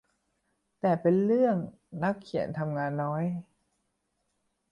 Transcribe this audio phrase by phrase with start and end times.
[0.79, 1.55] แต่เป็นเรื่อง
[2.03, 3.23] นักเขียนทำงานน้อย